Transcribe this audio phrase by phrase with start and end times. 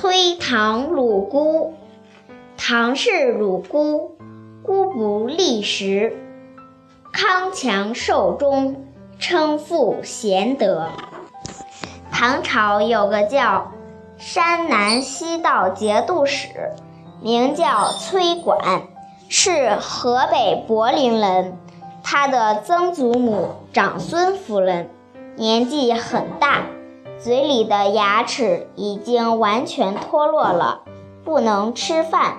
[0.00, 1.74] 崔唐鲁姑，
[2.56, 4.16] 唐氏鲁姑，
[4.62, 6.16] 姑不立时，
[7.12, 8.86] 康强寿终，
[9.18, 10.86] 称复贤德。
[12.12, 13.72] 唐朝有个叫
[14.18, 16.46] 山南西道节度使，
[17.20, 18.82] 名叫崔管，
[19.28, 21.58] 是河北柏林人。
[22.04, 24.88] 他的曾祖母长孙夫人
[25.34, 26.62] 年纪很大，
[27.20, 30.82] 嘴里的牙齿已经完全脱落了，
[31.24, 32.38] 不能吃饭。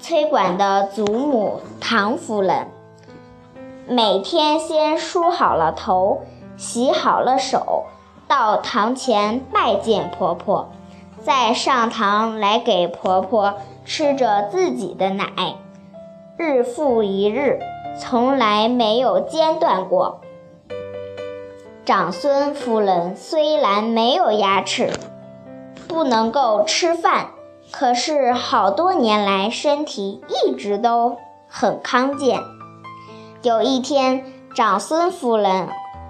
[0.00, 2.68] 崔管的祖母唐夫人
[3.86, 6.22] 每天先梳好了头，
[6.56, 7.84] 洗好了手，
[8.26, 10.68] 到堂前拜见婆婆，
[11.22, 13.54] 再上堂来给婆婆
[13.84, 15.26] 吃着自己的奶，
[16.38, 17.60] 日复一日。
[17.98, 20.20] 从来没有间断过。
[21.86, 24.92] 长孙夫人虽然没有牙齿，
[25.86, 27.28] 不能够吃饭，
[27.70, 31.16] 可是好多年来身体一直都
[31.46, 32.40] 很康健。
[33.42, 35.68] 有一天，长孙夫人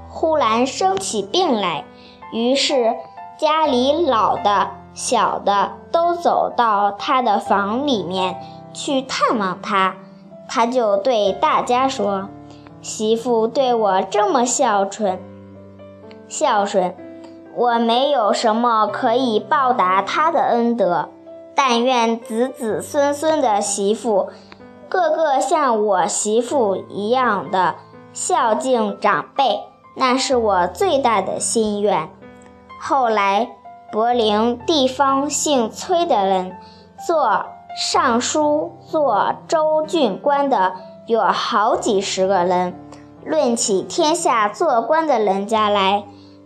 [0.09, 1.85] 忽然生起病来，
[2.33, 2.95] 于是
[3.39, 8.41] 家里老的、小的都走到她的房里面
[8.73, 9.95] 去探望她。
[10.49, 12.31] 他就对大家说
[12.81, 15.21] ：“媳妇对我这么孝顺，
[16.29, 16.95] 孝顺，
[17.55, 21.09] 我没有什么可以报答他的恩德。
[21.55, 24.29] 但愿子子孙孙的媳妇，
[24.89, 27.77] 个个像我媳妇一样的
[28.13, 29.61] 孝敬长辈，
[29.95, 32.09] 那是我最大的心愿。”
[32.81, 33.49] 后来，
[33.91, 36.57] 柏林地方姓崔的人
[37.07, 37.47] 做。
[37.79, 40.73] 尚书做州郡官的
[41.07, 42.73] 有好几十个人，
[43.27, 46.05] 论起天下做官的人家来，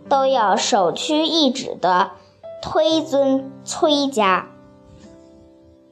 [0.09, 2.11] 都要首屈一指的
[2.61, 4.50] 推尊崔家。